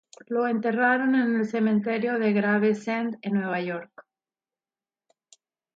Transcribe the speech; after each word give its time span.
Lo 0.29 0.47
enterraron 0.47 1.13
en 1.13 1.35
el 1.35 1.45
cementerio 1.47 2.17
de 2.17 2.33
Gravesend 2.33 3.17
en 3.21 3.33
Nueva 3.35 3.61
York. 3.61 4.03